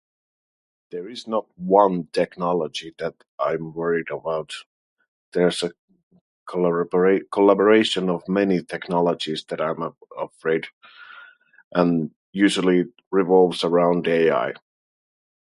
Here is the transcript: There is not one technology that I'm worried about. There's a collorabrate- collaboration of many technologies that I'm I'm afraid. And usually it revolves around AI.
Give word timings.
There 0.89 1.07
is 1.07 1.27
not 1.27 1.45
one 1.59 2.07
technology 2.07 2.95
that 2.97 3.23
I'm 3.37 3.71
worried 3.71 4.09
about. 4.09 4.51
There's 5.31 5.61
a 5.61 5.73
collorabrate- 6.49 7.29
collaboration 7.29 8.09
of 8.09 8.27
many 8.27 8.63
technologies 8.63 9.43
that 9.49 9.61
I'm 9.61 9.83
I'm 9.83 9.93
afraid. 10.19 10.65
And 11.73 12.15
usually 12.31 12.79
it 12.79 12.93
revolves 13.11 13.63
around 13.63 14.07
AI. 14.07 14.53